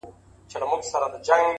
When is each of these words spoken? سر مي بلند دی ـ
سر 0.51 0.59
مي 0.69 0.77
بلند 0.93 1.13
دی 1.27 1.33
ـ 1.47 1.49